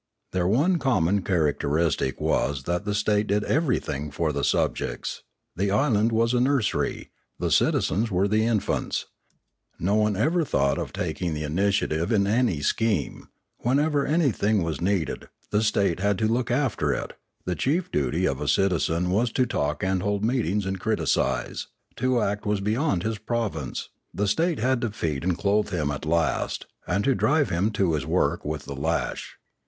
[0.31, 5.21] Their one common characteristic was that the state did everything for the subjects;
[5.55, 9.05] the island was a nursery, the citizens were infants;
[9.77, 13.29] no one ever thought of taking the initiative in any scheme;
[13.59, 17.13] whenever anything was needed, the state had to look after it;
[17.45, 22.19] the chief duty of a citizen was to talk and hold meetings and criticise; to
[22.23, 26.65] act was beyond his province; the state had to feed and clothe him at last,
[26.87, 29.37] and to drive him to his work with the lash.